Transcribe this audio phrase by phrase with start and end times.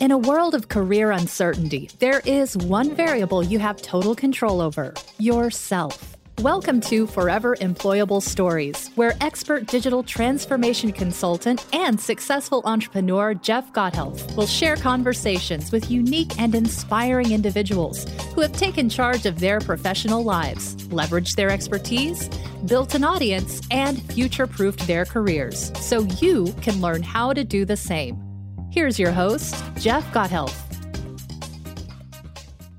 [0.00, 4.94] In a world of career uncertainty, there is one variable you have total control over
[5.18, 6.16] yourself.
[6.38, 14.36] Welcome to Forever Employable Stories, where expert digital transformation consultant and successful entrepreneur Jeff Gothelf
[14.36, 18.06] will share conversations with unique and inspiring individuals
[18.36, 22.28] who have taken charge of their professional lives, leveraged their expertise,
[22.66, 27.64] built an audience, and future proofed their careers so you can learn how to do
[27.64, 28.27] the same.
[28.70, 30.54] Here's your host, Jeff Gothelf.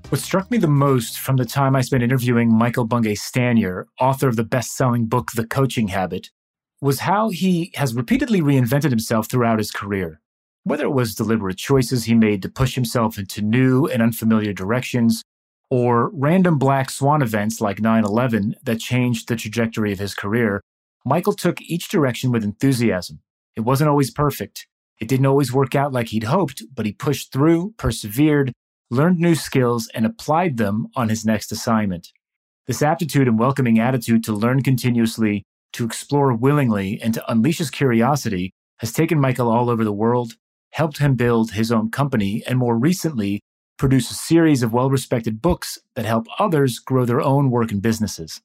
[0.10, 4.28] What struck me the most from the time I spent interviewing Michael Bungay Stanier, author
[4.28, 6.30] of the best selling book, The Coaching Habit,
[6.80, 10.22] was how he has repeatedly reinvented himself throughout his career.
[10.64, 15.24] Whether it was deliberate choices he made to push himself into new and unfamiliar directions,
[15.72, 20.62] or random black swan events like 9 11 that changed the trajectory of his career,
[21.04, 23.22] Michael took each direction with enthusiasm.
[23.56, 24.68] It wasn't always perfect.
[25.00, 28.52] It didn't always work out like he'd hoped, but he pushed through, persevered,
[28.90, 32.10] learned new skills, and applied them on his next assignment.
[32.68, 37.70] This aptitude and welcoming attitude to learn continuously, to explore willingly, and to unleash his
[37.70, 40.34] curiosity has taken Michael all over the world,
[40.72, 43.42] helped him build his own company, and more recently,
[43.78, 47.82] produce a series of well respected books that help others grow their own work and
[47.82, 48.42] businesses.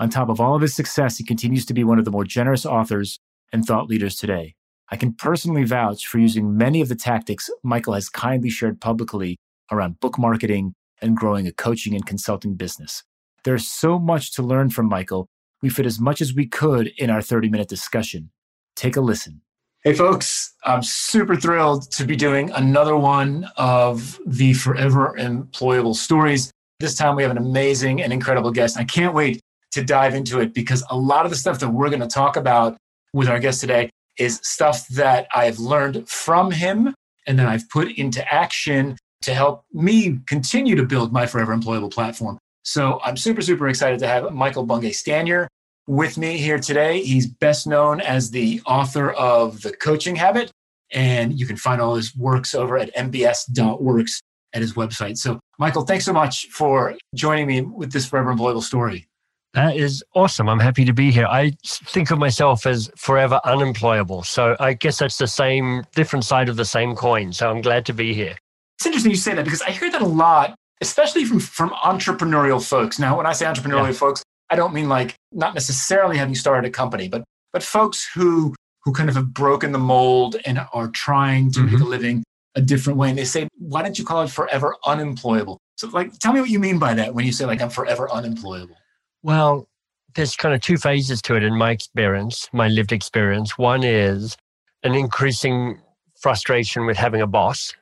[0.00, 2.24] On top of all of his success, he continues to be one of the more
[2.24, 3.18] generous authors
[3.52, 4.54] and thought leaders today.
[4.90, 9.36] I can personally vouch for using many of the tactics Michael has kindly shared publicly
[9.70, 13.02] around book marketing and growing a coaching and consulting business.
[13.44, 15.28] There's so much to learn from Michael.
[15.60, 18.30] We fit as much as we could in our 30 minute discussion.
[18.76, 19.42] Take a listen.
[19.84, 26.50] Hey, folks, I'm super thrilled to be doing another one of the Forever Employable Stories.
[26.80, 28.78] This time we have an amazing and incredible guest.
[28.78, 29.40] I can't wait
[29.72, 32.36] to dive into it because a lot of the stuff that we're going to talk
[32.36, 32.76] about
[33.12, 36.94] with our guest today is stuff that I've learned from him
[37.26, 41.92] and then I've put into action to help me continue to build my Forever Employable
[41.92, 42.38] platform.
[42.62, 45.46] So I'm super, super excited to have Michael Bungay Stanier
[45.86, 47.02] with me here today.
[47.02, 50.50] He's best known as the author of The Coaching Habit,
[50.92, 54.20] and you can find all his works over at mbs.works
[54.54, 55.18] at his website.
[55.18, 59.06] So, Michael, thanks so much for joining me with this Forever Employable story.
[59.54, 60.48] That is awesome.
[60.48, 61.26] I'm happy to be here.
[61.26, 64.22] I think of myself as forever unemployable.
[64.22, 67.32] So I guess that's the same, different side of the same coin.
[67.32, 68.36] So I'm glad to be here.
[68.76, 72.64] It's interesting you say that because I hear that a lot, especially from, from entrepreneurial
[72.64, 72.98] folks.
[72.98, 73.92] Now, when I say entrepreneurial yeah.
[73.92, 78.54] folks, I don't mean like not necessarily having started a company, but but folks who
[78.84, 81.72] who kind of have broken the mold and are trying to mm-hmm.
[81.72, 83.08] make a living a different way.
[83.10, 85.58] And they say, why don't you call it forever unemployable?
[85.76, 88.10] So like tell me what you mean by that when you say like I'm forever
[88.10, 88.76] unemployable.
[89.22, 89.68] Well,
[90.14, 93.58] there's kind of two phases to it in my experience, my lived experience.
[93.58, 94.36] One is
[94.82, 95.80] an increasing
[96.20, 97.72] frustration with having a boss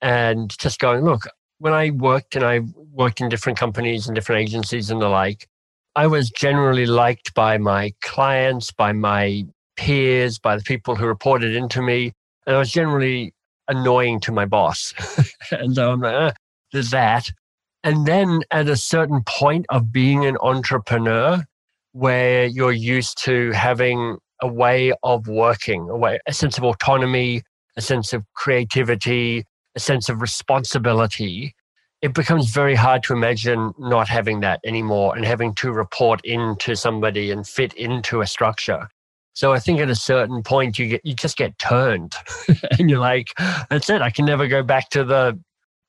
[0.00, 1.22] and just going, look,
[1.58, 2.60] when I worked and I
[2.92, 5.48] worked in different companies and different agencies and the like,
[5.94, 9.44] I was generally liked by my clients, by my
[9.76, 12.12] peers, by the people who reported into me.
[12.46, 13.34] And I was generally
[13.68, 14.94] annoying to my boss.
[15.50, 16.32] and so I'm like, ah,
[16.72, 17.30] there's that.
[17.84, 21.42] And then at a certain point of being an entrepreneur,
[21.92, 27.42] where you're used to having a way of working, a way, a sense of autonomy,
[27.76, 29.44] a sense of creativity,
[29.74, 31.54] a sense of responsibility,
[32.00, 36.74] it becomes very hard to imagine not having that anymore and having to report into
[36.74, 38.88] somebody and fit into a structure.
[39.34, 42.14] So I think at a certain point you get you just get turned
[42.78, 43.28] and you're like,
[43.70, 44.02] that's it.
[44.02, 45.38] I can never go back to the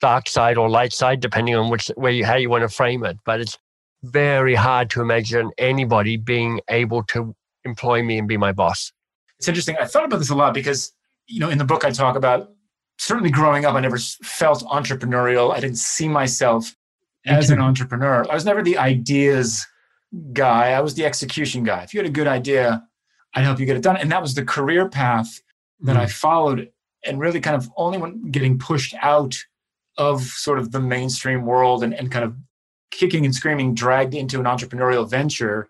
[0.04, 3.06] dark side or light side, depending on which way you how you want to frame
[3.06, 3.18] it.
[3.24, 3.58] But it's
[4.04, 7.34] very hard to imagine anybody being able to
[7.64, 8.92] employ me and be my boss.
[9.40, 9.78] It's interesting.
[9.80, 10.92] I thought about this a lot because,
[11.28, 12.50] you know, in the book I talk about
[12.98, 15.54] certainly growing up, I never felt entrepreneurial.
[15.54, 16.76] I didn't see myself
[17.26, 18.30] as an entrepreneur.
[18.30, 19.66] I was never the ideas
[20.34, 20.72] guy.
[20.72, 21.84] I was the execution guy.
[21.84, 22.84] If you had a good idea,
[23.34, 23.96] I'd help you get it done.
[23.96, 25.42] And that was the career path
[25.82, 26.00] that mm.
[26.00, 26.70] I followed.
[27.06, 29.36] And really kind of only when getting pushed out
[29.98, 32.36] of sort of the mainstream world and, and kind of
[32.92, 35.70] kicking and screaming dragged into an entrepreneurial venture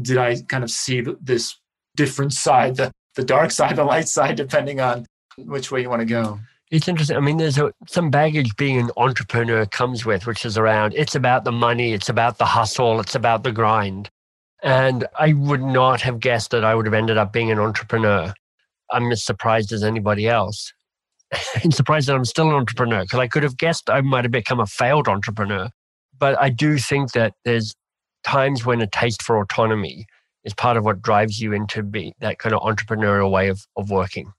[0.00, 1.56] did I kind of see this
[1.96, 5.06] different side, the, the dark side, the light side, depending on
[5.38, 6.40] which way you want to go.
[6.70, 7.16] It's interesting.
[7.16, 11.14] I mean, there's a, some baggage being an entrepreneur comes with, which is around it's
[11.14, 14.10] about the money, it's about the hustle, it's about the grind.
[14.62, 18.32] And I would not have guessed that I would have ended up being an entrepreneur.
[18.90, 20.72] I'm as surprised as anybody else.
[21.64, 24.32] I'm surprised that I'm still an entrepreneur because I could have guessed I might have
[24.32, 25.70] become a failed entrepreneur.
[26.18, 27.74] But I do think that there's
[28.24, 30.06] times when a taste for autonomy
[30.44, 33.90] is part of what drives you into be that kind of entrepreneurial way of, of
[33.90, 34.32] working.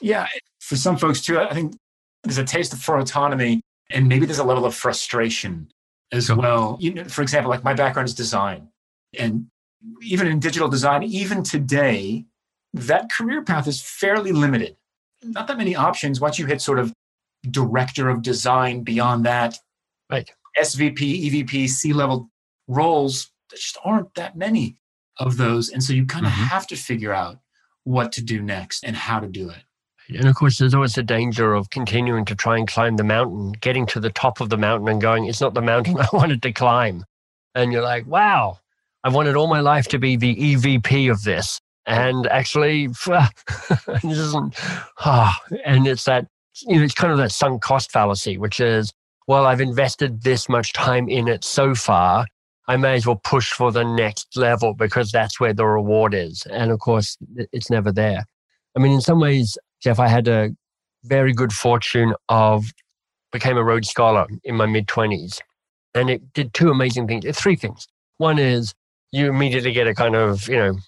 [0.00, 0.26] Yeah,
[0.60, 1.76] for some folks too, I think
[2.24, 5.68] there's a taste for autonomy and maybe there's a level of frustration
[6.12, 6.36] as sure.
[6.36, 6.76] well.
[6.80, 8.68] You know, for example, like my background is design.
[9.18, 9.46] And
[10.02, 12.24] even in digital design, even today,
[12.74, 14.76] that career path is fairly limited.
[15.22, 16.92] Not that many options once you hit sort of
[17.50, 19.58] director of design beyond that.
[20.10, 20.30] Right.
[20.58, 22.30] SVP, EVP, C level
[22.68, 24.76] roles, there just aren't that many
[25.18, 25.70] of those.
[25.70, 26.44] And so you kind of mm-hmm.
[26.44, 27.38] have to figure out
[27.84, 29.62] what to do next and how to do it.
[30.08, 33.52] And of course, there's always the danger of continuing to try and climb the mountain,
[33.52, 36.42] getting to the top of the mountain and going, it's not the mountain I wanted
[36.42, 37.04] to climb.
[37.54, 38.58] And you're like, wow,
[39.04, 41.60] I've wanted all my life to be the EVP of this.
[41.86, 42.86] And actually,
[44.02, 44.54] this isn't,
[45.04, 45.32] oh,
[45.64, 46.26] and it's that,
[46.62, 48.92] you know, it's kind of that sunk cost fallacy, which is,
[49.26, 52.26] well, I've invested this much time in it so far.
[52.68, 56.46] I may as well push for the next level because that's where the reward is.
[56.50, 57.16] And of course,
[57.52, 58.24] it's never there.
[58.76, 60.50] I mean, in some ways, Jeff, I had a
[61.04, 62.64] very good fortune of
[63.32, 65.40] became a Rhodes Scholar in my mid 20s.
[65.94, 67.86] And it did two amazing things, three things.
[68.18, 68.74] One is
[69.10, 70.78] you immediately get a kind of, you know,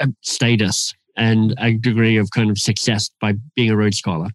[0.00, 4.28] a status and a degree of kind of success by being a Rhodes Scholar.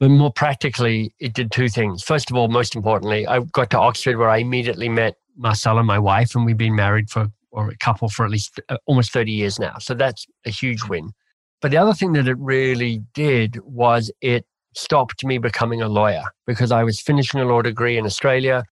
[0.00, 2.02] But more practically, it did two things.
[2.02, 5.98] First of all, most importantly, I got to Oxford where I immediately met Marcella, my
[5.98, 9.32] wife, and we've been married for, or a couple for at least uh, almost 30
[9.32, 9.78] years now.
[9.78, 11.10] So that's a huge win.
[11.60, 16.24] But the other thing that it really did was it stopped me becoming a lawyer
[16.46, 18.64] because I was finishing a law degree in Australia.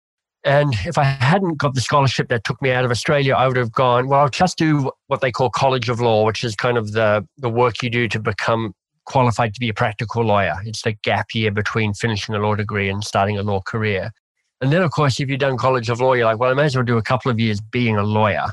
[0.46, 3.58] And if I hadn't got the scholarship that took me out of Australia, I would
[3.58, 6.78] have gone, well, I'll just do what they call College of Law, which is kind
[6.78, 8.74] of the, the work you do to become
[9.06, 10.56] qualified to be a practical lawyer.
[10.64, 14.12] It's the gap year between finishing a law degree and starting a law career.
[14.62, 16.66] And then, of course, if you've done College of Law, you're like, well, I may
[16.66, 18.46] as well do a couple of years being a lawyer.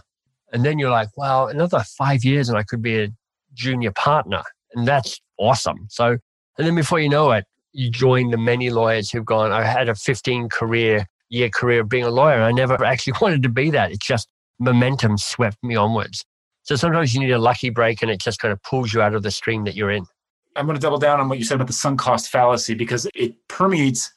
[0.50, 3.08] And then you're like, well, another five years and I could be a
[3.52, 4.42] junior partner.
[4.74, 5.86] And that's awesome.
[5.90, 6.16] So,
[6.56, 9.88] and then before you know it, you join the many lawyers who've gone, I had
[9.88, 12.42] a 15 career year career of being a lawyer.
[12.42, 13.90] I never actually wanted to be that.
[13.90, 16.24] It's just momentum swept me onwards.
[16.62, 19.14] So sometimes you need a lucky break and it just kind of pulls you out
[19.14, 20.04] of the stream that you're in.
[20.54, 23.08] I'm going to double down on what you said about the sunk cost fallacy because
[23.14, 24.12] it permeates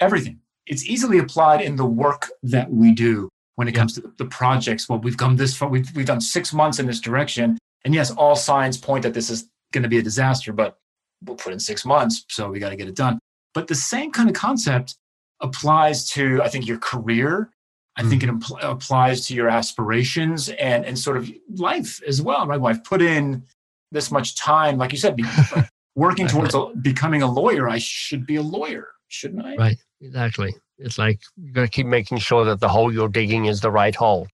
[0.00, 0.38] everything.
[0.66, 4.88] It's easily applied in the work that we do when it comes to the projects.
[4.88, 7.58] Well, we've come this far, we've, we've done six months in this direction.
[7.84, 10.78] And yes, all signs point that this is going to be a disaster, but
[11.24, 13.18] we'll put in six months, so we got to get it done.
[13.54, 14.96] But the same kind of concept
[15.40, 17.50] applies to, I think, your career.
[17.96, 18.10] I mm.
[18.10, 22.60] think it impl- applies to your aspirations and, and sort of life as well, right?
[22.60, 23.44] Well, I've put in
[23.90, 25.24] this much time, like you said, be,
[25.96, 27.68] working towards a, becoming a lawyer.
[27.68, 29.56] I should be a lawyer, shouldn't I?
[29.56, 30.54] Right, exactly.
[30.78, 33.70] It's like you got to keep making sure that the hole you're digging is the
[33.70, 34.28] right hole.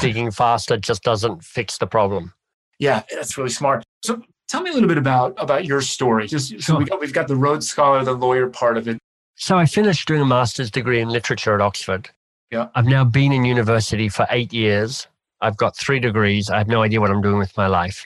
[0.00, 2.32] digging faster just doesn't fix the problem.
[2.78, 3.82] Yeah, that's really smart.
[4.04, 6.28] So tell me a little bit about about your story.
[6.28, 6.78] Just so sure.
[6.78, 8.98] we got, we've got the Rhodes Scholar, the lawyer part of it.
[9.40, 12.10] So I finished doing a master's degree in literature at Oxford.
[12.50, 12.68] Yeah.
[12.74, 15.06] I've now been in university for eight years.
[15.40, 16.50] I've got three degrees.
[16.50, 18.04] I have no idea what I'm doing with my life.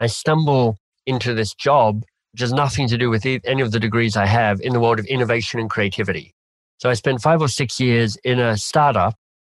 [0.00, 0.76] I stumble
[1.06, 4.60] into this job, which has nothing to do with any of the degrees I have
[4.60, 6.34] in the world of innovation and creativity.
[6.76, 9.14] So I spent five or six years in a startup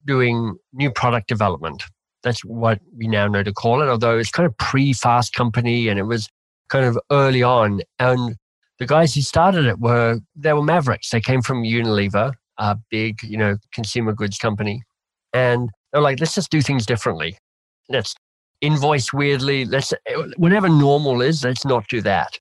[0.06, 1.82] doing new product development.
[2.22, 5.88] That's what we now know to call it, although it's kind of pre fast company
[5.88, 6.28] and it was
[6.68, 7.80] kind of early on.
[7.98, 8.36] And
[8.78, 11.10] the guys who started it were, they were mavericks.
[11.10, 14.82] They came from Unilever, a big, you know, consumer goods company.
[15.32, 17.36] And they're like, let's just do things differently.
[17.88, 18.14] Let's
[18.60, 19.64] invoice weirdly.
[19.64, 19.92] Let's,
[20.36, 22.38] whatever normal is, let's not do that.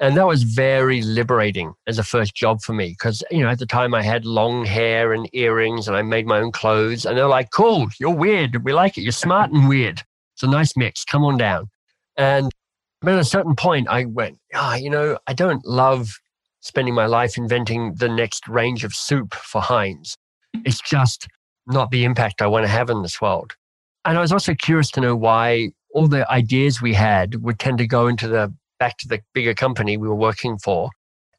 [0.00, 3.58] And that was very liberating as a first job for me because, you know, at
[3.58, 7.04] the time I had long hair and earrings and I made my own clothes.
[7.04, 8.64] And they're like, cool, you're weird.
[8.64, 9.02] We like it.
[9.02, 10.02] You're smart and weird.
[10.34, 11.04] It's a nice mix.
[11.04, 11.68] Come on down.
[12.16, 12.52] And
[13.00, 16.18] but at a certain point, I went, ah, you know, I don't love
[16.60, 20.16] spending my life inventing the next range of soup for Heinz.
[20.64, 21.28] It's just
[21.66, 23.54] not the impact I want to have in this world.
[24.04, 27.78] And I was also curious to know why all the ideas we had would tend
[27.78, 30.90] to go into the back to the bigger company we were working for,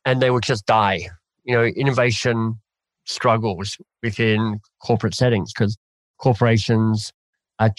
[0.06, 1.08] and they would just die.
[1.44, 2.60] You know, innovation
[3.06, 5.78] struggles within corporate settings because
[6.20, 7.12] corporations
[7.60, 7.72] are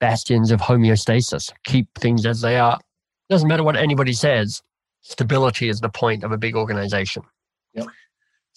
[0.00, 2.78] bastions of homeostasis, keep things as they are.
[3.32, 4.60] Doesn't matter what anybody says,
[5.00, 7.22] stability is the point of a big organization.
[7.72, 7.86] Yep.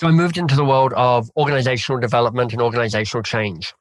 [0.02, 3.74] So I moved into the world of organizational development and organizational change.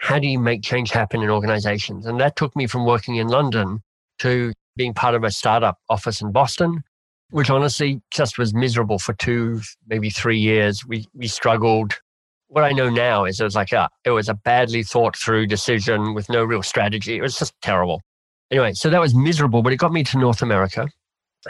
[0.00, 2.04] How do you make change happen in organizations?
[2.04, 3.84] And that took me from working in London
[4.18, 6.82] to being part of a startup office in Boston,
[7.30, 10.84] which honestly just was miserable for two, maybe three years.
[10.84, 12.00] We we struggled.
[12.48, 15.46] What I know now is it was like a it was a badly thought through
[15.46, 17.18] decision with no real strategy.
[17.18, 18.02] It was just terrible.
[18.50, 20.88] Anyway, so that was miserable, but it got me to North America.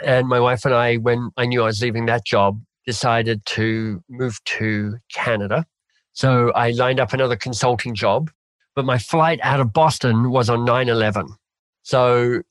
[0.03, 4.03] And my wife and I, when I knew I was leaving that job, decided to
[4.09, 5.65] move to Canada.
[6.13, 8.31] So I lined up another consulting job,
[8.75, 11.27] but my flight out of Boston was on 9 11.
[11.83, 12.41] So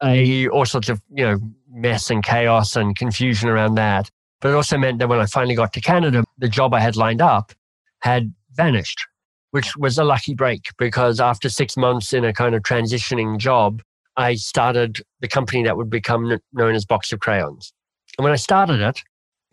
[0.00, 0.52] I, mm-hmm.
[0.52, 1.38] all sorts of, you know,
[1.70, 4.10] mess and chaos and confusion around that.
[4.40, 6.96] But it also meant that when I finally got to Canada, the job I had
[6.96, 7.52] lined up
[8.00, 9.06] had vanished,
[9.50, 13.82] which was a lucky break because after six months in a kind of transitioning job,
[14.18, 17.72] I started the company that would become known as Box of Crayons.
[18.18, 19.00] And when I started it,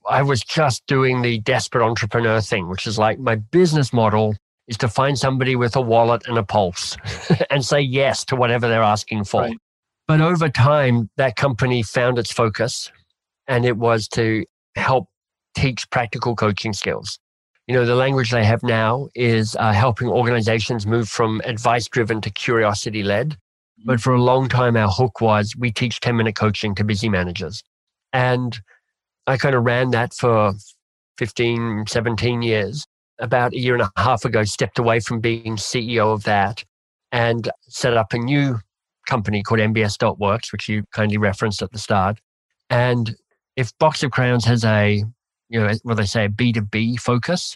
[0.10, 4.36] I was just doing the desperate entrepreneur thing, which is like my business model
[4.68, 6.98] is to find somebody with a wallet and a pulse
[7.52, 9.42] and say yes to whatever they're asking for.
[9.42, 9.58] Right.
[10.08, 12.92] But over time, that company found its focus
[13.48, 14.46] and it was to
[14.76, 15.08] help
[15.56, 17.20] teach practical coaching skills.
[17.68, 22.20] You know, the language they have now is uh, helping organizations move from advice driven
[22.22, 23.38] to curiosity led.
[23.86, 27.08] But for a long time, our hook was we teach 10 minute coaching to busy
[27.08, 27.64] managers.
[28.12, 28.60] And
[29.28, 30.54] I kind of ran that for
[31.20, 32.86] 15, 17 years.
[33.20, 36.66] About a year and a half ago, stepped away from being CEO of that
[37.14, 38.60] and set up a new
[39.08, 42.20] company called MBS.works, which you kindly referenced at the start.
[42.70, 43.16] And
[43.56, 45.04] if Box of Crayons has a,
[45.48, 47.56] you know, what they say, a B2B focus,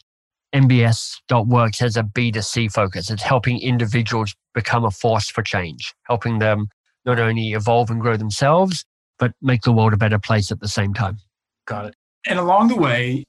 [0.53, 3.09] MBS.works has a B2C focus.
[3.09, 6.69] It's helping individuals become a force for change, helping them
[7.05, 8.85] not only evolve and grow themselves,
[9.17, 11.17] but make the world a better place at the same time.
[11.65, 11.95] Got it.
[12.27, 13.25] And along the way,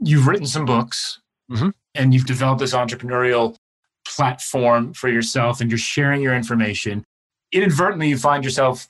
[0.00, 1.70] you've written some books mm-hmm.
[1.94, 3.56] and you've developed this entrepreneurial
[4.06, 7.04] platform for yourself and you're sharing your information.
[7.52, 8.88] Inadvertently, you find yourself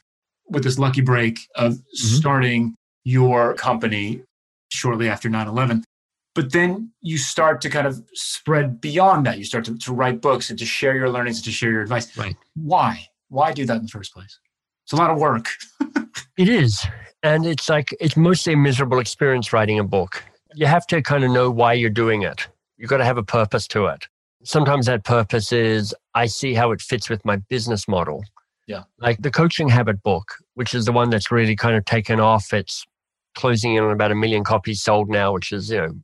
[0.49, 1.83] with this lucky break of mm-hmm.
[1.93, 2.75] starting
[3.05, 4.23] your company
[4.71, 5.85] shortly after 9 11.
[6.35, 9.39] But then you start to kind of spread beyond that.
[9.39, 11.83] You start to, to write books and to share your learnings and to share your
[11.83, 12.17] advice.
[12.17, 12.37] Right.
[12.55, 13.07] Why?
[13.29, 14.39] Why do that in the first place?
[14.85, 15.49] It's a lot of work.
[16.37, 16.85] it is.
[17.23, 20.23] And it's like, it's mostly a miserable experience writing a book.
[20.55, 22.49] You have to kind of know why you're doing it.
[22.77, 24.07] You've got to have a purpose to it.
[24.43, 28.25] Sometimes that purpose is I see how it fits with my business model.
[28.67, 28.83] Yeah.
[28.99, 32.53] Like the coaching habit book, which is the one that's really kind of taken off.
[32.53, 32.85] It's
[33.35, 35.95] closing in on about a million copies sold now, which is, you know,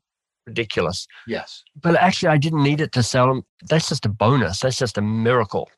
[0.47, 1.07] ridiculous.
[1.27, 1.63] Yes.
[1.81, 3.43] But actually, I didn't need it to sell them.
[3.69, 4.61] That's just a bonus.
[4.61, 5.69] That's just a miracle.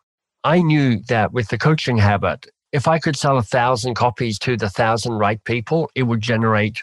[0.45, 4.57] I knew that with the coaching habit, if I could sell a thousand copies to
[4.57, 6.83] the thousand right people, it would generate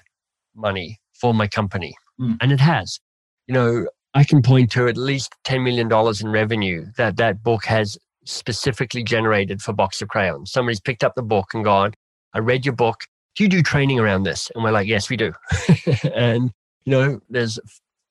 [0.56, 1.96] money for my company.
[2.20, 2.38] Mm.
[2.42, 3.00] And it has.
[3.48, 7.66] You know, I can point to at least $10 million in revenue that that book
[7.66, 10.52] has specifically generated for Box of Crayons.
[10.52, 11.94] Somebody's picked up the book and gone,
[12.34, 13.02] I read your book.
[13.36, 14.52] Do you do training around this?
[14.54, 15.34] And we're like, yes, we do.
[16.16, 16.52] and,
[16.86, 17.60] you know, there's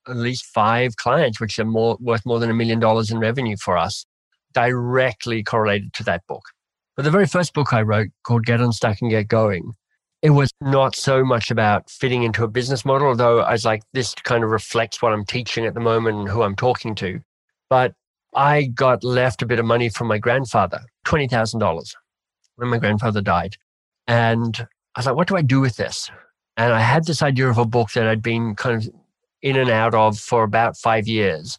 [0.07, 3.57] at least five clients which are more worth more than a million dollars in revenue
[3.57, 4.05] for us
[4.53, 6.43] directly correlated to that book.
[6.95, 9.73] But the very first book I wrote called Get Unstuck and Get Going,
[10.21, 13.83] it was not so much about fitting into a business model, although I was like,
[13.93, 17.21] this kind of reflects what I'm teaching at the moment and who I'm talking to.
[17.69, 17.93] But
[18.35, 21.93] I got left a bit of money from my grandfather, $20,000
[22.57, 23.55] when my grandfather died.
[24.07, 26.11] And I was like, what do I do with this?
[26.59, 28.93] And I had this idea of a book that I'd been kind of
[29.41, 31.57] in and out of for about five years.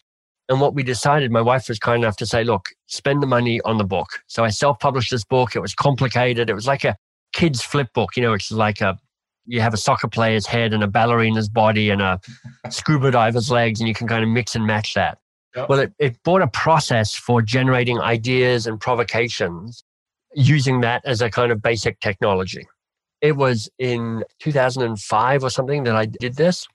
[0.51, 3.63] And what we decided, my wife was kind enough to say, look, spend the money
[3.65, 4.09] on the book.
[4.27, 5.57] So I self published this book.
[5.57, 6.51] It was complicated.
[6.51, 6.97] It was like a
[7.33, 8.99] kid's flip book, you know, it's like a,
[9.47, 12.21] you have a soccer player's head and a ballerina's body and a
[12.71, 15.17] scuba diver's legs, and you can kind of mix and match that.
[15.57, 15.69] Yep.
[15.71, 19.83] Well, it, it brought a process for generating ideas and provocations
[20.35, 22.67] using that as a kind of basic technology.
[23.21, 26.67] It was in 2005 or something that I did this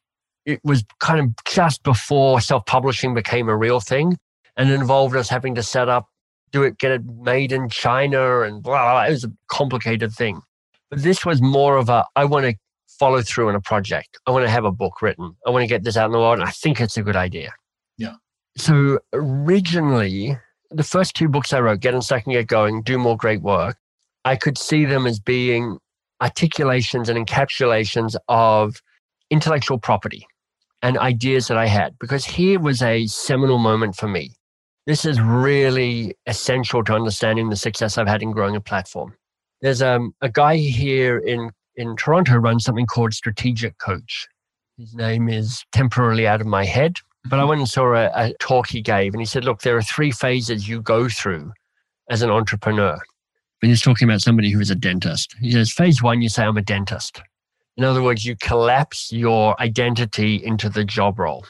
[0.45, 4.17] it was kind of just before self publishing became a real thing
[4.57, 6.07] and involved us having to set up,
[6.51, 9.05] do it, get it made in China and blah, blah, blah.
[9.05, 10.41] It was a complicated thing.
[10.89, 12.55] But this was more of a, I want to
[12.87, 14.19] follow through on a project.
[14.27, 15.35] I want to have a book written.
[15.45, 16.39] I want to get this out in the world.
[16.39, 17.53] And I think it's a good idea.
[17.97, 18.15] Yeah.
[18.55, 20.37] So originally,
[20.71, 23.77] the first two books I wrote, Get Unstuck and Get Going, Do More Great Work,
[24.23, 25.79] I could see them as being
[26.21, 28.81] articulations and encapsulations of
[29.29, 30.25] intellectual property
[30.81, 34.31] and ideas that I had because here was a seminal moment for me.
[34.85, 39.15] This is really essential to understanding the success I've had in growing a platform.
[39.61, 44.27] There's um, a guy here in, in Toronto runs something called Strategic Coach.
[44.77, 48.33] His name is temporarily out of my head, but I went and saw a, a
[48.39, 51.51] talk he gave, and he said, Look, there are three phases you go through
[52.09, 52.99] as an entrepreneur.
[53.65, 55.35] And he's talking about somebody who is a dentist.
[55.41, 57.23] He says, Phase one, you say, I'm a dentist.
[57.77, 61.47] In other words, you collapse your identity into the job role.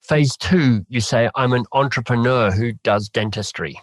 [0.00, 3.80] Phase two, you say, I'm an entrepreneur who does dentistry.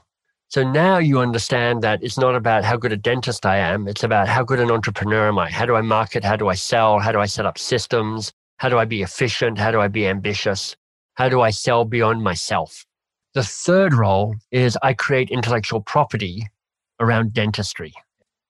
[0.48, 3.90] So now you understand that it's not about how good a dentist I am.
[3.90, 5.52] It's about how good an entrepreneur am I?
[5.52, 6.24] How do I market?
[6.24, 7.00] How do I sell?
[7.00, 8.32] How do I set up systems?
[8.60, 9.58] How do I be efficient?
[9.58, 10.78] How do I be ambitious?
[11.16, 12.86] How do I sell beyond myself?
[13.34, 16.48] The third role is I create intellectual property
[17.00, 17.94] around dentistry.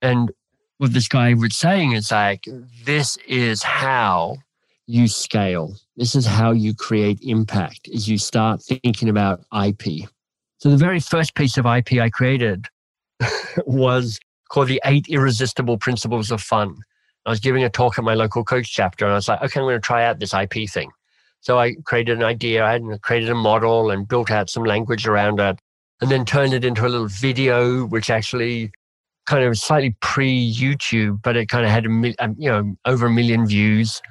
[0.02, 0.32] And
[0.78, 2.46] what this guy was saying is like,
[2.84, 4.38] this is how
[4.88, 5.76] you scale.
[5.96, 10.10] This is how you create impact is you start thinking about IP.
[10.58, 12.68] So the very first piece of IP I created
[13.66, 14.20] was
[14.50, 16.76] called the eight irresistible principles of fun.
[17.26, 19.60] I was giving a talk at my local coach chapter and I was like, okay,
[19.60, 20.92] I'm going to try out this IP thing.
[21.40, 25.40] So I created an idea, I created a model and built out some language around
[25.40, 25.60] it
[26.04, 28.70] and then turned it into a little video, which actually
[29.26, 33.06] kind of slightly pre YouTube, but it kind of had a, um, you know, over
[33.06, 34.02] a million views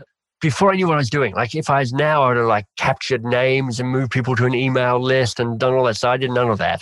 [0.41, 1.35] before I knew what I was doing.
[1.35, 4.47] Like if I was now, I would have like captured names and moved people to
[4.47, 5.99] an email list and done all that.
[5.99, 6.81] So I did none of that.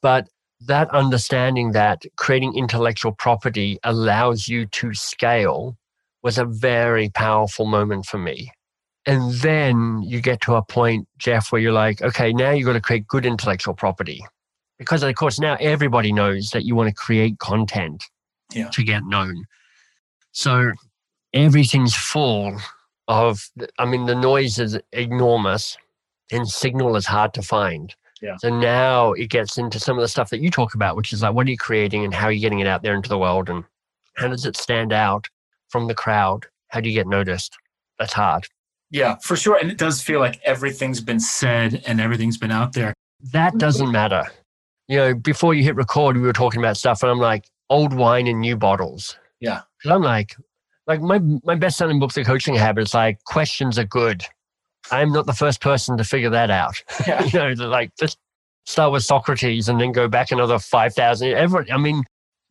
[0.00, 0.28] But
[0.60, 5.76] that understanding that creating intellectual property allows you to scale
[6.22, 8.52] was a very powerful moment for me.
[9.06, 12.74] And then you get to a point, Jeff, where you're like, okay, now you've got
[12.74, 14.24] to create good intellectual property.
[14.82, 18.04] Because of course now everybody knows that you want to create content
[18.52, 18.68] yeah.
[18.70, 19.44] to get known.
[20.32, 20.72] So
[21.32, 22.56] everything's full
[23.08, 23.48] of,
[23.78, 25.76] I mean, the noise is enormous
[26.30, 27.94] and signal is hard to find.
[28.20, 28.36] Yeah.
[28.38, 31.22] So now it gets into some of the stuff that you talk about, which is
[31.22, 33.18] like, what are you creating and how are you getting it out there into the
[33.18, 33.50] world?
[33.50, 33.64] And
[34.14, 35.28] how does it stand out
[35.68, 36.46] from the crowd?
[36.68, 37.56] How do you get noticed?
[37.98, 38.46] That's hard.
[38.90, 39.56] Yeah, for sure.
[39.56, 42.94] And it does feel like everything's been said and everything's been out there.
[43.32, 44.24] That doesn't matter.
[44.88, 47.94] You know, before you hit record, we were talking about stuff and I'm like, old
[47.94, 49.16] wine in new bottles.
[49.40, 49.62] Yeah.
[49.86, 50.36] I'm like,
[50.86, 54.24] like my my best selling book, The Coaching Habits, like questions are good.
[54.90, 56.82] I'm not the first person to figure that out.
[57.06, 57.24] Yeah.
[57.24, 58.18] you know, like just
[58.66, 61.28] start with Socrates and then go back another five thousand.
[61.32, 62.02] Every, I mean,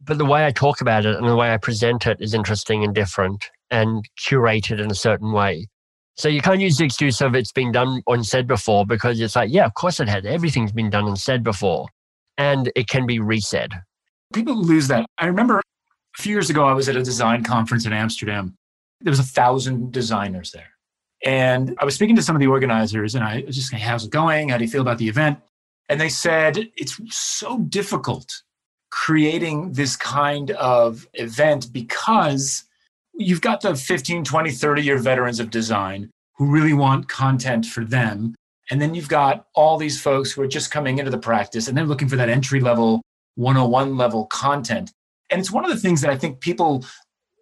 [0.04, 2.84] but the way I talk about it and the way I present it is interesting
[2.84, 5.68] and different and curated in a certain way.
[6.16, 9.36] So you can't use the excuse of it's been done and said before because it's
[9.36, 10.26] like, yeah, of course it has.
[10.26, 11.88] Everything's been done and said before,
[12.42, 13.72] and it can be resaid.
[14.34, 15.06] People lose that.
[15.20, 18.56] I remember a few years ago, I was at a design conference in Amsterdam.
[19.02, 20.72] There was a thousand designers there.
[21.24, 24.06] And I was speaking to some of the organizers and I was just saying, how's
[24.06, 24.50] it going?
[24.50, 25.38] How do you feel about the event?
[25.88, 28.28] And they said, it's so difficult
[28.90, 32.64] creating this kind of event because
[33.14, 37.86] you've got the 15, 20, 30 year veterans of design who really want content for
[37.86, 38.34] them.
[38.72, 41.78] And then you've got all these folks who are just coming into the practice and
[41.78, 43.02] they're looking for that entry level
[43.36, 44.92] 101 level content.
[45.30, 46.86] And it's one of the things that I think people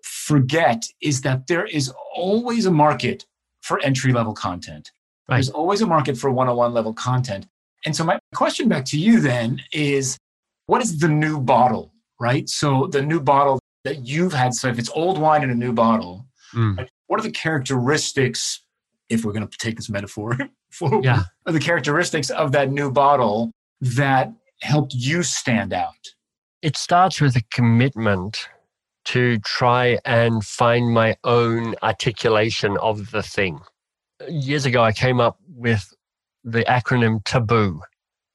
[0.03, 3.25] forget is that there is always a market
[3.61, 4.91] for entry level content.
[5.27, 5.35] Right.
[5.35, 7.45] There's always a market for 101 level content.
[7.85, 10.17] And so my question back to you then is
[10.65, 12.49] what is the new bottle, right?
[12.49, 15.73] So the new bottle that you've had, so if it's old wine in a new
[15.73, 16.87] bottle, mm.
[17.07, 18.63] what are the characteristics,
[19.09, 20.37] if we're going to take this metaphor,
[20.71, 21.23] for, yeah.
[21.45, 26.13] the characteristics of that new bottle that helped you stand out?
[26.61, 28.49] It starts with a commitment
[29.05, 33.59] to try and find my own articulation of the thing.
[34.27, 35.93] Years ago, I came up with
[36.43, 37.79] the acronym TABOO.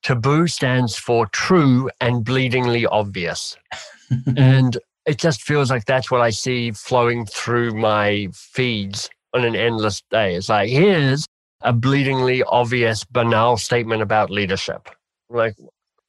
[0.04, 3.56] TABOO stands for true and bleedingly obvious.
[4.37, 9.57] and it just feels like that's what I see flowing through my feeds on an
[9.57, 10.37] endless day.
[10.37, 11.27] It's like, here's
[11.61, 14.88] a bleedingly obvious, banal statement about leadership.
[15.29, 15.57] Like,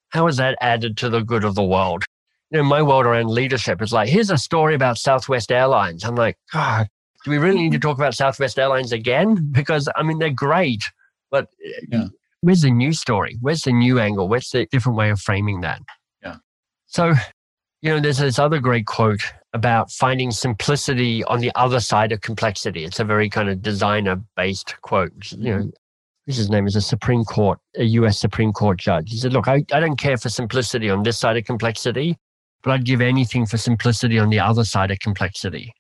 [0.10, 2.04] how is that added to the good of the world?
[2.52, 6.04] You know, my world around leadership is like, here's a story about Southwest Airlines.
[6.04, 6.88] I'm like, God,
[7.24, 9.50] do we really need to talk about Southwest Airlines again?
[9.52, 10.84] Because I mean, they're great,
[11.32, 11.48] but
[11.92, 12.06] yeah.
[12.42, 13.38] where's the new story?
[13.42, 14.28] Where's the new angle?
[14.28, 15.82] Where's the different way of framing that?
[16.24, 16.36] Yeah.
[16.86, 17.16] So,
[17.86, 19.22] you know, there's this other great quote
[19.54, 22.84] about finding simplicity on the other side of complexity.
[22.84, 25.32] It's a very kind of designer based quote.
[25.34, 25.70] You know, mm-hmm.
[26.26, 29.12] his name is a Supreme Court, a US Supreme Court judge.
[29.12, 32.18] He said, Look, I, I don't care for simplicity on this side of complexity,
[32.64, 35.72] but I'd give anything for simplicity on the other side of complexity.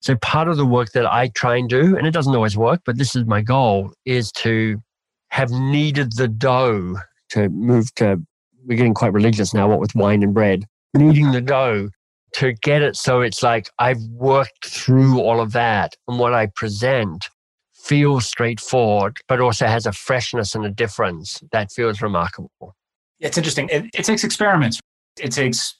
[0.00, 2.82] So part of the work that I try and do, and it doesn't always work,
[2.84, 4.82] but this is my goal, is to
[5.30, 6.96] have kneaded the dough
[7.30, 8.20] to move to,
[8.66, 11.88] we're getting quite religious now, what with wine and bread, kneading the dough
[12.34, 16.46] to get it so it's like I've worked through all of that and what I
[16.46, 17.28] present
[17.84, 22.74] feels straightforward, but also has a freshness and a difference that feels remarkable.
[23.20, 23.68] It's interesting.
[23.70, 24.80] It, it takes experiments.
[25.20, 25.74] It takes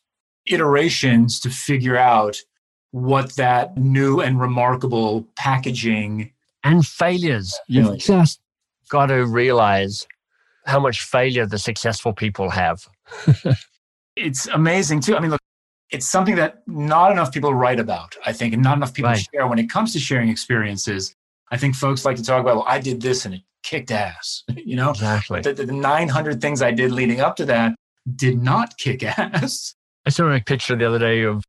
[0.46, 2.36] iterations to figure out
[2.90, 7.58] what that new and remarkable packaging and failures.
[7.66, 8.40] You've just
[8.88, 10.06] got to realize
[10.66, 12.86] how much failure the successful people have.
[14.16, 15.16] it's amazing too.
[15.16, 15.40] I mean, look,
[15.90, 19.26] it's something that not enough people write about, I think, and not enough people right.
[19.32, 21.14] share when it comes to sharing experiences.
[21.50, 24.42] I think folks like to talk about, well, I did this and it kicked ass,
[24.56, 24.90] you know?
[24.90, 25.40] Exactly.
[25.40, 27.74] The, the 900 things I did leading up to that
[28.16, 29.74] did not kick ass.
[30.06, 31.44] I saw a picture the other day of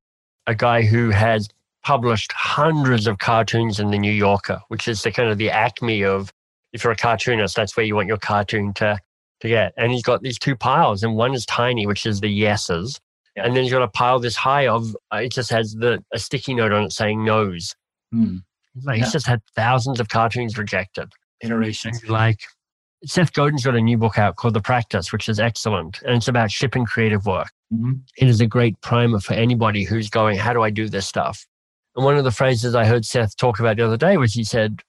[0.48, 1.50] a guy who has
[1.84, 6.04] published hundreds of cartoons in the New Yorker, which is the kind of the acme
[6.04, 6.32] of
[6.74, 9.00] if you're a cartoonist, that's where you want your cartoon to
[9.42, 9.74] to get.
[9.78, 13.00] And he's got these two piles, and one is tiny, which is the yeses,
[13.36, 13.46] yeah.
[13.46, 16.20] and then he's got a pile this high of uh, it just has the a
[16.20, 17.76] sticky note on it saying no's.
[18.12, 18.38] Hmm.
[18.84, 19.06] Like yeah.
[19.06, 21.10] he's just had thousands of cartoons rejected.
[21.42, 22.08] Iterations.
[22.08, 22.40] Like
[23.06, 26.28] Seth Godin's got a new book out called The Practice, which is excellent, and it's
[26.28, 27.52] about shipping creative work.
[27.74, 27.94] Mm-hmm.
[28.18, 31.46] It is a great primer for anybody who's going, "How do I do this stuff?"
[31.96, 34.44] And one of the phrases I heard Seth talk about the other day was he
[34.44, 34.82] said,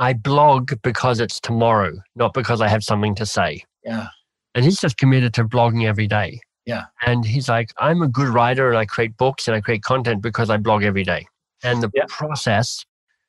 [0.00, 3.64] I blog because it's tomorrow, not because I have something to say.
[3.84, 4.08] Yeah.
[4.54, 6.40] And he's just committed to blogging every day.
[6.66, 6.84] Yeah.
[7.04, 10.22] And he's like, I'm a good writer and I create books and I create content
[10.22, 11.26] because I blog every day.
[11.62, 12.04] And the yeah.
[12.08, 12.84] process,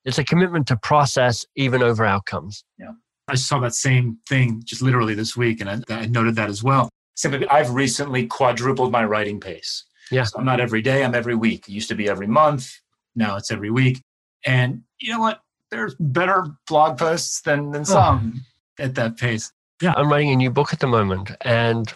[0.06, 2.64] it's a commitment to process even over outcomes.
[2.78, 2.92] Yeah.
[3.28, 6.64] I saw that same thing just literally this week and I, I noted that as
[6.64, 6.90] well.
[7.16, 9.86] Simply, I've recently quadrupled my writing pace.
[10.12, 10.24] Yeah.
[10.24, 11.68] So I'm not every day, I'm every week.
[11.68, 12.80] It used to be every month.
[13.16, 14.02] Now it's every week.
[14.46, 15.42] And you know what?
[15.70, 18.42] There's better blog posts than, than some
[18.80, 18.84] oh.
[18.84, 19.52] at that pace.
[19.82, 21.32] Yeah, I'm writing a new book at the moment.
[21.41, 21.91] And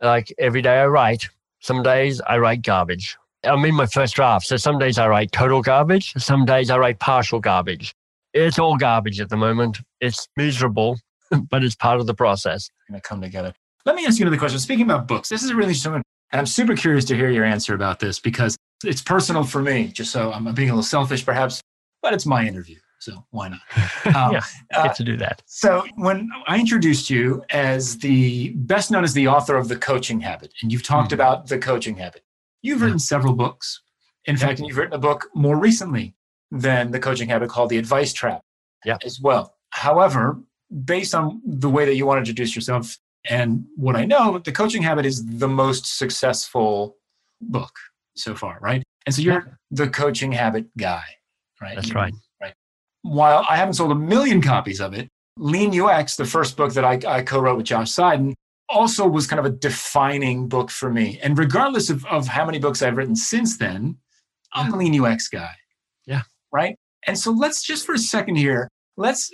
[0.00, 1.28] like every day I write,
[1.60, 3.16] some days I write garbage.
[3.44, 4.46] I'm in my first draft.
[4.46, 6.12] So some days I write total garbage.
[6.18, 7.94] Some days I write partial garbage.
[8.34, 9.78] It's all garbage at the moment.
[10.00, 10.98] It's miserable,
[11.50, 12.68] but it's part of the process.
[12.88, 13.54] Going to come together.
[13.86, 14.58] Let me ask you another question.
[14.58, 16.02] Speaking about books, this is a really interesting one.
[16.32, 19.88] And I'm super curious to hear your answer about this because it's personal for me,
[19.88, 21.60] just so I'm being a little selfish perhaps,
[22.02, 22.76] but it's my interview.
[23.00, 23.60] So why not?
[24.14, 24.40] Um, yeah,
[24.72, 25.42] get uh, to do that.
[25.46, 30.20] So when I introduced you as the best known as the author of The Coaching
[30.20, 32.22] Habit, and you've talked mm about The Coaching Habit,
[32.62, 33.82] you've written several books.
[34.24, 34.46] In yeah.
[34.46, 36.14] fact, you've written a book more recently
[36.50, 38.42] than The Coaching Habit called The Advice Trap
[38.84, 38.96] yeah.
[39.04, 39.54] as well.
[39.70, 40.40] However,
[40.84, 44.52] based on the way that you want to introduce yourself and what I know, The
[44.52, 46.96] Coaching Habit is the most successful
[47.40, 47.72] book
[48.16, 48.82] so far, right?
[49.06, 49.54] And so you're yeah.
[49.70, 51.02] the coaching habit guy,
[51.60, 51.74] right?
[51.74, 52.12] That's right.
[52.12, 52.14] Right.
[53.02, 56.30] While I haven't sold a million copies of it, Lean UX, the mm-hmm.
[56.30, 58.34] first book that I, I co-wrote with Josh Seiden,
[58.68, 61.18] also was kind of a defining book for me.
[61.22, 63.96] And regardless of, of how many books I've written since then,
[64.52, 65.50] I'm a lean UX guy.
[66.06, 66.22] Yeah.
[66.52, 66.76] Right.
[67.06, 69.30] And so let's just for a second here, let's,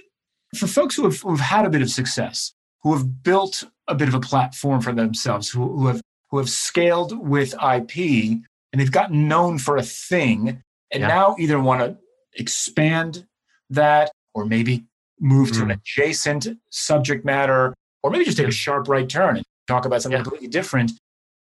[0.57, 2.53] for folks who have, who have had a bit of success,
[2.83, 6.01] who have built a bit of a platform for themselves, who, who have
[6.31, 11.07] who have scaled with IP, and they've gotten known for a thing and yeah.
[11.07, 11.97] now either want to
[12.35, 13.27] expand
[13.71, 14.85] that or maybe
[15.21, 15.75] move to an mm.
[15.75, 20.19] adjacent subject matter or maybe just take a sharp right turn and talk about something
[20.19, 20.23] yeah.
[20.23, 20.93] completely different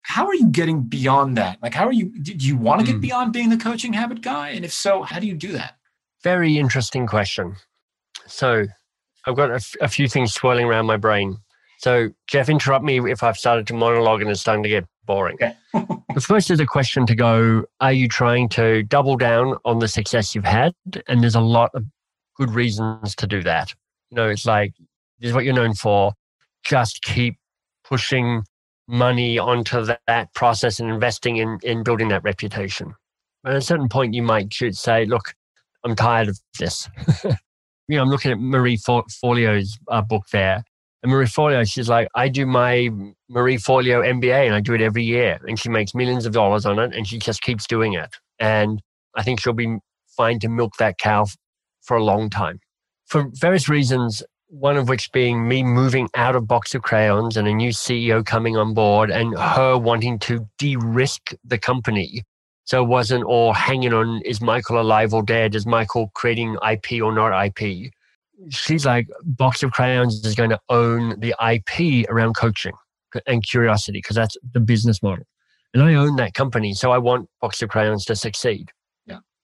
[0.02, 2.96] how are you getting beyond that like how are you do you want to get
[2.96, 3.02] mm.
[3.02, 5.76] beyond being the coaching habit guy and if so how do you do that
[6.22, 7.56] very interesting question
[8.26, 8.64] so
[9.26, 11.36] i've got a, f- a few things swirling around my brain
[11.78, 15.36] so jeff interrupt me if i've started to monologue and it's starting to get boring
[15.42, 15.54] okay.
[16.14, 19.88] the first is a question to go Are you trying to double down on the
[19.88, 20.72] success you've had?
[21.08, 21.84] And there's a lot of
[22.44, 23.72] good reasons to do that.
[24.10, 24.74] You know, it's like,
[25.20, 26.12] this is what you're known for.
[26.64, 27.36] Just keep
[27.84, 28.42] pushing
[28.88, 32.94] money onto that process and investing in, in building that reputation.
[33.46, 35.34] At a certain point, you might should say, Look,
[35.84, 36.88] I'm tired of this.
[37.24, 40.64] you know, I'm looking at Marie Forleo's uh, book there.
[41.02, 42.88] And Marie Forleo, she's like, I do my
[43.28, 45.40] Marie Forleo MBA and I do it every year.
[45.48, 48.14] And she makes millions of dollars on it and she just keeps doing it.
[48.38, 48.80] And
[49.16, 49.78] I think she'll be
[50.16, 51.26] fine to milk that cow
[51.82, 52.60] for a long time.
[53.06, 57.48] For various reasons, one of which being me moving out of Box of Crayons and
[57.48, 62.22] a new CEO coming on board and her wanting to de risk the company.
[62.64, 65.54] So it wasn't all hanging on is Michael alive or dead?
[65.54, 67.92] Is Michael creating IP or not IP?
[68.50, 72.72] she's like, Box of Crayons is going to own the IP around coaching
[73.26, 75.24] and curiosity because that's the business model.
[75.74, 76.74] And I own that company.
[76.74, 78.70] So I want Box of Crayons to succeed.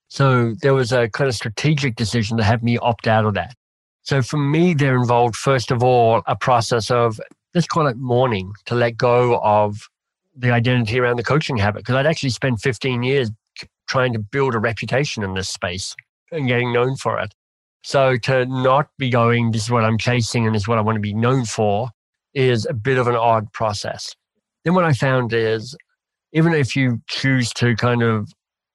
[0.09, 3.55] So there was a kind of strategic decision to have me opt out of that.
[4.03, 7.21] So for me, there involved, first of all, a process of,
[7.55, 9.89] let's call it mourning, to let go of
[10.35, 11.81] the identity around the coaching habit.
[11.81, 13.31] Because I'd actually spent 15 years
[13.87, 15.95] trying to build a reputation in this space
[16.33, 17.35] and getting known for it.
[17.83, 20.83] So to not be going, this is what I'm chasing and this is what I
[20.83, 21.91] want to be known for,
[22.35, 24.15] is a bit of an odd process.
[24.65, 25.77] Then what I found is
[26.33, 28.33] even if you choose to kind of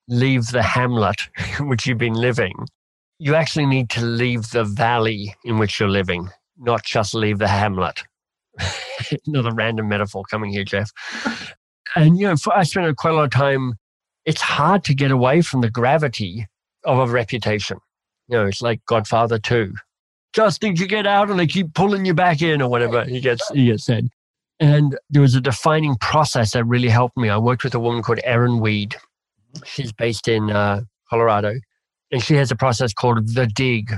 [0.07, 1.21] leave the hamlet
[1.59, 2.53] in which you've been living,
[3.19, 7.47] you actually need to leave the valley in which you're living, not just leave the
[7.47, 8.03] hamlet.
[9.27, 10.91] Another random metaphor coming here, Jeff.
[11.95, 13.75] And, you know, for, I spent quite a lot of time,
[14.25, 16.47] it's hard to get away from the gravity
[16.85, 17.77] of a reputation.
[18.27, 19.73] You know, it's like Godfather 2.
[20.33, 23.19] Just think you get out and they keep pulling you back in or whatever he
[23.19, 24.09] gets, he gets said.
[24.59, 27.29] And there was a defining process that really helped me.
[27.29, 28.95] I worked with a woman called Erin Weed.
[29.65, 31.53] She's based in uh, Colorado.
[32.11, 33.91] And she has a process called The Dig.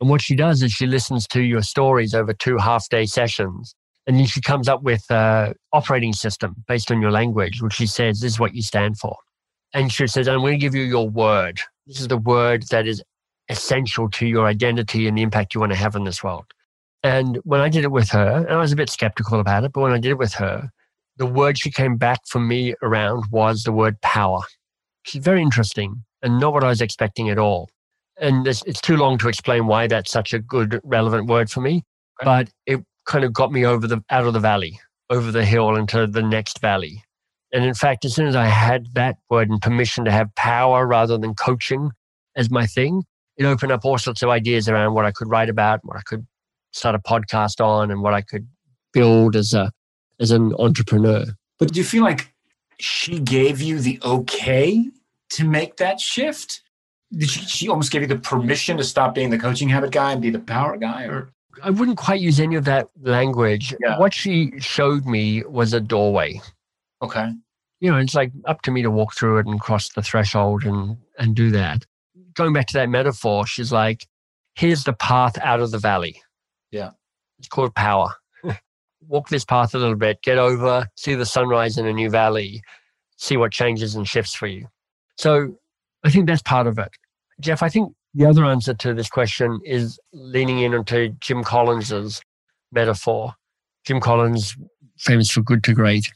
[0.00, 3.74] And what she does is she listens to your stories over two half day sessions.
[4.06, 7.86] And then she comes up with an operating system based on your language, which she
[7.86, 9.16] says, this is what you stand for.
[9.74, 11.60] And she says, I'm going to give you your word.
[11.86, 13.02] This is the word that is
[13.48, 16.46] essential to your identity and the impact you want to have in this world.
[17.02, 19.72] And when I did it with her, and I was a bit skeptical about it,
[19.72, 20.70] but when I did it with her,
[21.16, 24.40] the word she came back for me around was the word power.
[25.08, 27.70] She's very interesting and not what I was expecting at all.
[28.20, 31.84] And it's too long to explain why that's such a good, relevant word for me,
[32.22, 35.76] but it kind of got me over the out of the valley, over the hill
[35.76, 37.02] into the next valley.
[37.52, 40.86] And in fact, as soon as I had that word and permission to have power
[40.86, 41.90] rather than coaching
[42.36, 43.04] as my thing,
[43.38, 46.02] it opened up all sorts of ideas around what I could write about, what I
[46.04, 46.26] could
[46.72, 48.46] start a podcast on, and what I could
[48.92, 49.70] build as a
[50.20, 51.24] as an entrepreneur.
[51.58, 52.34] But do you feel like
[52.80, 54.90] she gave you the okay
[55.30, 56.62] to make that shift?
[57.12, 60.12] Did she, she almost give you the permission to stop being the coaching habit guy
[60.12, 63.74] and be the power guy, or I wouldn't quite use any of that language.
[63.80, 63.98] Yeah.
[63.98, 66.40] What she showed me was a doorway.
[67.02, 67.32] Okay.
[67.80, 70.64] You know, it's like up to me to walk through it and cross the threshold
[70.64, 71.86] and and do that.
[72.34, 74.06] Going back to that metaphor, she's like,
[74.54, 76.20] here's the path out of the valley.
[76.70, 76.90] Yeah.
[77.38, 78.14] It's called power.
[79.06, 82.62] walk this path a little bit, get over, see the sunrise in a new valley,
[83.16, 84.66] see what changes and shifts for you.
[85.18, 85.58] So
[86.04, 86.88] I think that's part of it.
[87.40, 92.22] Jeff, I think the other answer to this question is leaning in onto Jim Collins's
[92.72, 93.34] metaphor.
[93.84, 94.56] Jim Collins,
[94.98, 96.10] famous for good to great,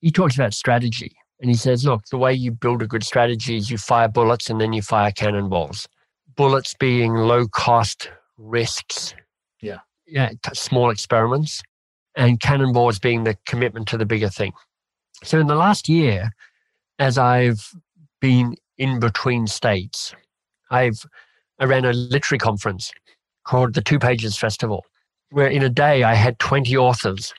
[0.00, 1.12] he talks about strategy.
[1.40, 4.48] And he says, look, the way you build a good strategy is you fire bullets
[4.48, 5.86] and then you fire cannonballs.
[6.34, 9.14] Bullets being low cost risks.
[9.60, 9.80] Yeah.
[10.06, 10.30] Yeah.
[10.54, 11.62] Small experiments.
[12.14, 14.52] And cannonballs being the commitment to the bigger thing.
[15.22, 16.30] So in the last year,
[16.98, 17.70] as I've
[18.26, 20.12] been in between states,
[20.72, 21.06] I've
[21.60, 22.92] I ran a literary conference
[23.44, 24.84] called the Two Pages Festival,
[25.30, 27.32] where in a day I had 20 authors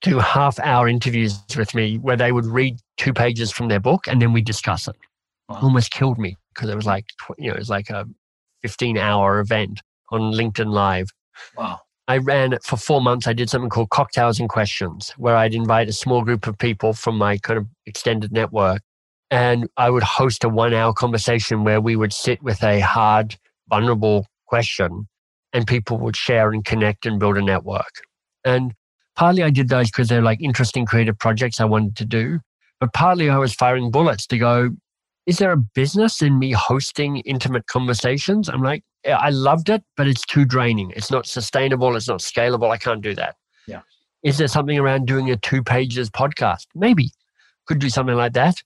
[0.00, 4.06] do half hour interviews with me where they would read two pages from their book
[4.06, 4.94] and then we discuss it.
[5.48, 5.58] Wow.
[5.62, 8.06] Almost killed me because it was like, you know, it was like a
[8.62, 11.08] 15 hour event on LinkedIn Live.
[11.56, 11.80] Wow.
[12.06, 13.26] I ran it for four months.
[13.26, 16.92] I did something called Cocktails and Questions, where I'd invite a small group of people
[16.92, 18.82] from my kind of extended network.
[19.30, 23.36] And I would host a one hour conversation where we would sit with a hard
[23.68, 25.06] vulnerable question
[25.52, 27.92] and people would share and connect and build a network.
[28.44, 28.72] And
[29.16, 32.40] partly I did those because they're like interesting creative projects I wanted to do.
[32.80, 34.70] But partly I was firing bullets to go,
[35.26, 38.48] is there a business in me hosting intimate conversations?
[38.48, 40.92] I'm like, I loved it, but it's too draining.
[40.96, 41.94] It's not sustainable.
[41.96, 42.70] It's not scalable.
[42.70, 43.36] I can't do that.
[43.66, 43.82] Yeah.
[44.22, 46.66] Is there something around doing a two pages podcast?
[46.74, 47.10] Maybe.
[47.66, 48.56] Could do something like that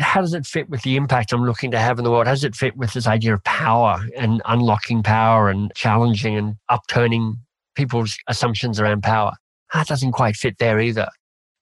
[0.00, 2.26] how does it fit with the impact I'm looking to have in the world?
[2.26, 6.56] How does it fit with this idea of power and unlocking power and challenging and
[6.68, 7.38] upturning
[7.74, 9.32] people's assumptions around power?
[9.72, 11.08] Ah, that doesn't quite fit there either.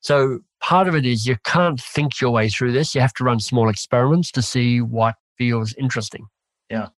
[0.00, 2.94] So part of it is you can't think your way through this.
[2.94, 6.26] You have to run small experiments to see what feels interesting.
[6.70, 6.88] Yeah.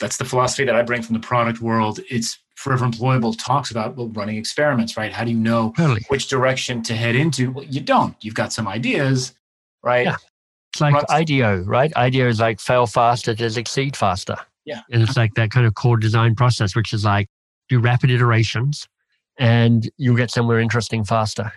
[0.00, 2.00] That's the philosophy that I bring from the product world.
[2.10, 5.12] It's Forever Employable talks about well, running experiments, right?
[5.12, 6.04] How do you know totally.
[6.08, 7.50] which direction to head into?
[7.50, 8.16] Well, you don't.
[8.20, 9.34] You've got some ideas,
[9.82, 10.06] right?
[10.06, 10.16] Yeah.
[10.76, 11.06] It's like Runs.
[11.08, 11.90] IDEO, right?
[11.96, 14.36] IDEO is like fail faster to succeed faster.
[14.66, 14.82] Yeah.
[14.90, 17.28] And it's like that kind of core design process, which is like
[17.70, 18.86] do rapid iterations
[19.38, 21.50] and you'll get somewhere interesting faster.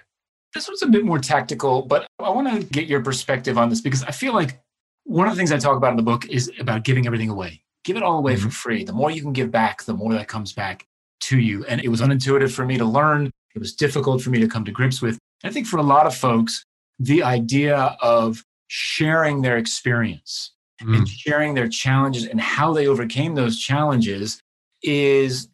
[0.53, 3.82] This was a bit more tactical, but I want to get your perspective on this
[3.82, 4.62] because I feel like
[5.03, 7.62] one of the things I talk about in the book is about giving everything away.
[7.84, 8.45] Give it all away mm-hmm.
[8.45, 8.86] for free.
[8.86, 10.86] The more you can give back, the more that comes back
[11.23, 11.65] to you.
[11.65, 13.32] And it was unintuitive for me to learn.
[13.53, 15.19] It was difficult for me to come to grips with.
[15.43, 16.63] I think for a lot of folks,
[16.99, 20.95] the idea of sharing their experience mm.
[20.95, 24.39] and sharing their challenges and how they overcame those challenges
[24.84, 25.49] is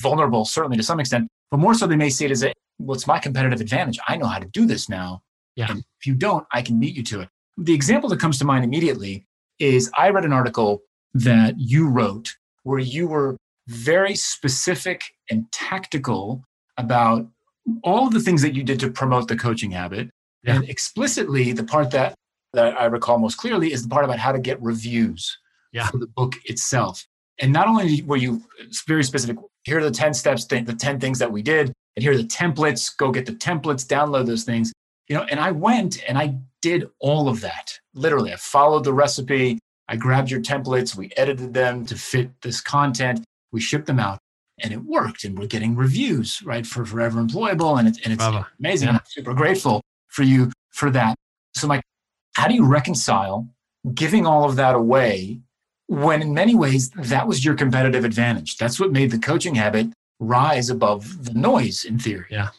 [0.00, 2.94] vulnerable, certainly to some extent, but more so they may see it as a, well,
[2.94, 3.98] it's my competitive advantage.
[4.08, 5.20] I know how to do this now.
[5.56, 5.66] Yeah.
[5.68, 7.28] And if you don't, I can beat you to it.
[7.58, 9.26] The example that comes to mind immediately
[9.58, 16.44] is I read an article that you wrote where you were very specific and tactical
[16.78, 17.26] about
[17.82, 20.08] all of the things that you did to promote the coaching habit.
[20.44, 20.54] Yeah.
[20.54, 22.14] And explicitly, the part that
[22.52, 25.38] that I recall most clearly is the part about how to get reviews
[25.72, 25.86] yeah.
[25.88, 27.06] for the book itself.
[27.38, 28.42] And not only were you
[28.86, 32.12] very specific, here are the 10 steps, the 10 things that we did, and here
[32.12, 34.72] are the templates, go get the templates, download those things.
[35.08, 37.78] You know, and I went and I did all of that.
[37.94, 39.58] Literally, I followed the recipe.
[39.88, 43.24] I grabbed your templates, we edited them to fit this content.
[43.50, 44.20] We shipped them out
[44.60, 45.24] and it worked.
[45.24, 47.78] And we're getting reviews, right, for Forever Employable.
[47.78, 48.46] And, it, and it's Bravo.
[48.60, 48.88] amazing.
[48.88, 48.94] Yeah.
[48.94, 51.16] I'm super grateful for you for that.
[51.54, 51.82] So, Mike,
[52.34, 53.48] how do you reconcile
[53.94, 55.40] giving all of that away
[55.86, 58.56] when in many ways that was your competitive advantage?
[58.56, 59.88] That's what made the coaching habit
[60.20, 62.26] rise above the noise in theory.
[62.30, 62.50] Yeah.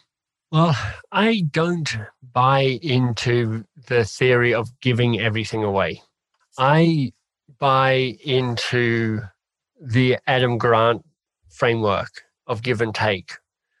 [0.50, 0.76] Well,
[1.10, 1.96] I don't
[2.32, 6.02] buy into the theory of giving everything away.
[6.58, 7.12] I
[7.58, 9.22] buy into
[9.80, 11.04] the Adam Grant
[11.48, 13.32] framework of give and take,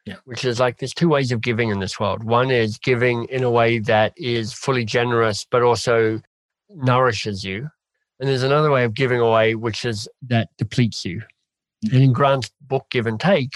[0.04, 0.16] yeah.
[0.24, 2.24] which is like there's two ways of giving in this world.
[2.24, 6.20] One is giving in a way that is fully generous, but also
[6.70, 7.68] nourishes you.
[8.18, 11.18] And there's another way of giving away, which is that depletes you.
[11.84, 11.94] Mm-hmm.
[11.94, 13.52] And in Grant's book, Give and Take,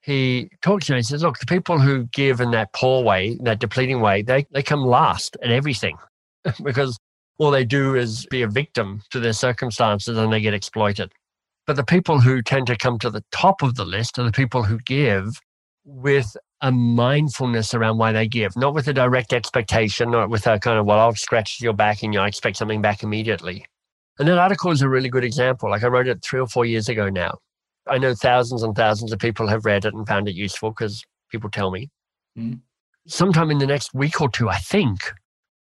[0.00, 0.98] he talks to me.
[0.98, 4.46] He says, "Look, the people who give in that poor way, that depleting way, they
[4.52, 5.96] they come last at everything,
[6.62, 6.98] because
[7.38, 11.12] all they do is be a victim to their circumstances and they get exploited.
[11.66, 14.32] But the people who tend to come to the top of the list are the
[14.32, 15.40] people who give
[15.84, 20.58] with a mindfulness around why they give, not with a direct expectation, not with a
[20.58, 23.66] kind of, well, I'll scratch your back and you know, I expect something back immediately.
[24.18, 25.70] And that article is a really good example.
[25.70, 27.38] Like I wrote it three or four years ago now.
[27.86, 31.04] I know thousands and thousands of people have read it and found it useful because
[31.30, 31.90] people tell me.
[32.38, 32.60] Mm.
[33.06, 35.12] Sometime in the next week or two, I think,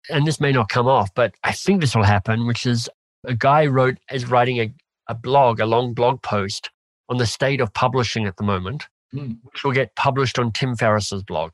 [0.09, 2.89] and this may not come off, but I think this will happen, which is
[3.25, 4.73] a guy wrote is writing a,
[5.07, 6.69] a blog, a long blog post
[7.07, 9.37] on the state of publishing at the moment, mm.
[9.43, 11.53] which will get published on Tim Ferriss's blog.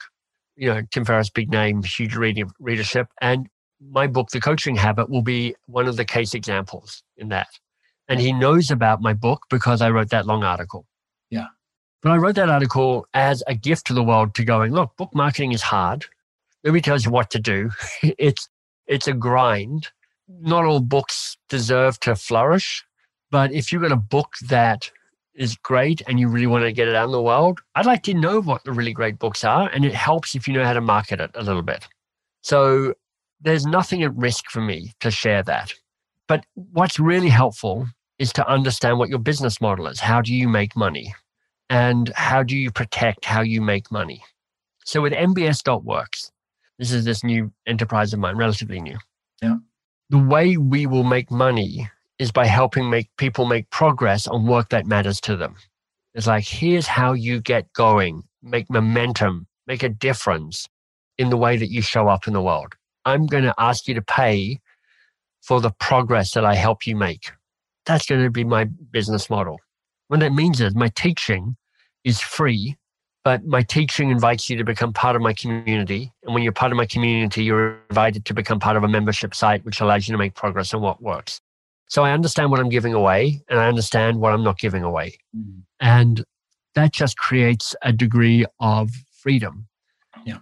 [0.56, 3.50] You know, Tim Ferriss, big name, huge reading readership, and
[3.82, 7.48] my book, The Coaching Habit, will be one of the case examples in that.
[8.08, 10.86] And he knows about my book because I wrote that long article.
[11.30, 11.48] Yeah.
[12.02, 15.10] But I wrote that article as a gift to the world to going, look, book
[15.14, 16.06] marketing is hard.
[16.64, 17.72] Nobody tells you what to do.
[18.04, 18.48] it's
[18.88, 19.88] it's a grind.
[20.28, 22.84] Not all books deserve to flourish,
[23.32, 24.92] but if you've got a book that
[25.36, 28.04] is great and you really want to get it out in the world, I'd like
[28.04, 29.70] to know what the really great books are.
[29.70, 31.88] And it helps if you know how to market it a little bit.
[32.42, 32.94] So
[33.42, 35.74] there's nothing at risk for me to share that.
[36.28, 40.00] But what's really helpful is to understand what your business model is.
[40.00, 41.14] How do you make money?
[41.70, 44.24] And how do you protect how you make money?
[44.86, 46.32] So with MBS.works,
[46.78, 48.98] this is this new enterprise of mine, relatively new.
[49.42, 49.58] Yeah.
[50.10, 54.70] The way we will make money is by helping make people make progress on work
[54.70, 55.56] that matters to them.
[56.14, 60.68] It's like, here's how you get going, make momentum, make a difference
[61.18, 62.74] in the way that you show up in the world.
[63.04, 64.60] I'm going to ask you to pay
[65.42, 67.32] for the progress that I help you make.
[67.86, 69.60] That's going to be my business model.
[70.08, 71.56] What that means is my teaching
[72.04, 72.78] is free,
[73.24, 76.14] but my teaching invites you to become part of my community.
[76.24, 79.36] And when you're part of my community, you're invited to become part of a membership
[79.36, 81.42] site, which allows you to make progress on what works.
[81.88, 85.18] So I understand what I'm giving away and I understand what I'm not giving away.
[85.36, 85.62] Mm.
[85.80, 86.26] And
[86.74, 89.68] that just creates a degree of freedom.
[90.26, 90.40] Yeah.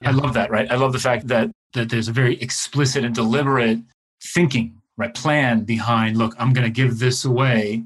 [0.00, 0.08] yeah.
[0.08, 0.70] I love that, right?
[0.70, 3.78] I love the fact that that there's a very explicit and deliberate
[4.22, 5.14] thinking, right?
[5.14, 7.84] Plan behind, look, I'm going to give this away,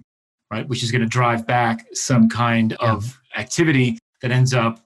[0.51, 0.67] right?
[0.69, 2.93] Which is going to drive back some kind yeah.
[2.93, 4.81] of activity that ends up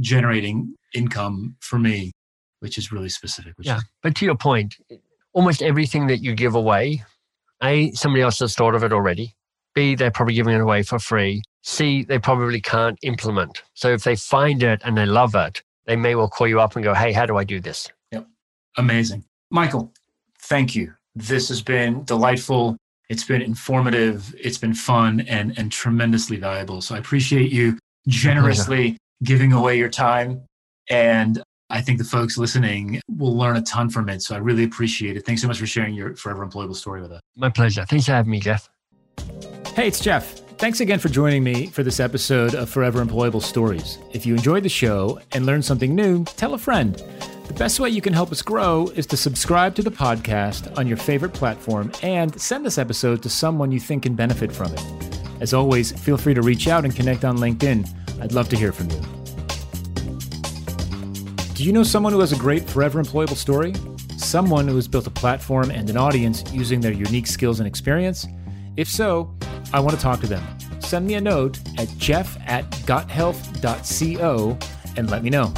[0.00, 2.12] generating income for me,
[2.60, 3.54] which is really specific.
[3.60, 3.78] yeah.
[3.78, 4.76] Is- but to your point,
[5.32, 7.04] almost everything that you give away,
[7.62, 9.34] A, somebody else has thought of it already.
[9.74, 11.42] B, they're probably giving it away for free.
[11.62, 13.62] C, they probably can't implement.
[13.74, 16.76] So if they find it and they love it, they may well call you up
[16.76, 17.88] and go, hey, how do I do this?
[18.12, 18.26] Yep.
[18.76, 19.24] Amazing.
[19.50, 19.92] Michael,
[20.42, 20.94] thank you.
[21.14, 22.76] This has been delightful.
[23.08, 24.34] It's been informative.
[24.38, 26.80] It's been fun and, and tremendously valuable.
[26.82, 30.42] So I appreciate you generously giving away your time.
[30.90, 34.22] And I think the folks listening will learn a ton from it.
[34.22, 35.26] So I really appreciate it.
[35.26, 37.20] Thanks so much for sharing your forever employable story with us.
[37.36, 37.84] My pleasure.
[37.84, 38.70] Thanks for having me, Jeff.
[39.74, 40.40] Hey, it's Jeff.
[40.58, 43.98] Thanks again for joining me for this episode of Forever Employable Stories.
[44.12, 46.96] If you enjoyed the show and learned something new, tell a friend.
[47.46, 50.88] The best way you can help us grow is to subscribe to the podcast on
[50.88, 54.84] your favorite platform and send this episode to someone you think can benefit from it.
[55.40, 57.88] As always, feel free to reach out and connect on LinkedIn.
[58.20, 59.17] I'd love to hear from you.
[61.58, 63.74] Do you know someone who has a great forever employable story?
[64.16, 68.28] Someone who has built a platform and an audience using their unique skills and experience?
[68.76, 69.34] If so,
[69.72, 70.44] I want to talk to them.
[70.78, 74.56] Send me a note at jeff at gothelf.co
[74.96, 75.52] and let me know.